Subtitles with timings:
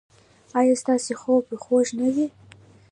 [0.59, 2.25] ایا ستاسو خوب به خوږ نه وي؟